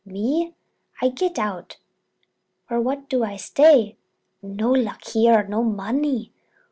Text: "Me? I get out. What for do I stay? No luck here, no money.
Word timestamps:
"Me? 0.03 0.55
I 0.99 1.09
get 1.09 1.37
out. 1.37 1.77
What 2.69 3.01
for 3.01 3.05
do 3.07 3.23
I 3.23 3.35
stay? 3.37 3.97
No 4.41 4.71
luck 4.71 5.03
here, 5.05 5.43
no 5.45 5.61
money. 5.63 6.31